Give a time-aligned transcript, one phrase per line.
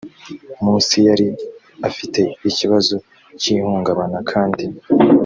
[0.63, 1.27] munsi yari
[1.89, 2.19] afite
[2.49, 2.95] ikibazo
[3.39, 4.65] cy ihungabana kandi